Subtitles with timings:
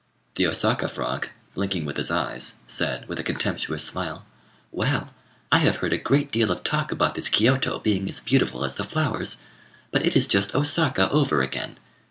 [0.33, 4.25] The Osaka frog, blinking with his eyes, said, with a contemptuous smile,
[4.71, 5.11] "Well,
[5.51, 8.73] I have heard a great deal of talk about this Kiôto being as beautiful as
[8.73, 9.37] the flowers,
[9.91, 11.77] but it is just Osaka over again.